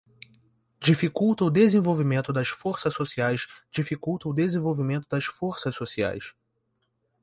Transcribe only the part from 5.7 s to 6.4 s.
sociais